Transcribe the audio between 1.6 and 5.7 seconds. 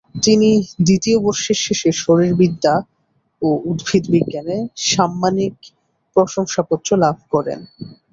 শেষে শারীরবিদ্যা ও উদ্ভিদবিজ্ঞানে সাম্মানিক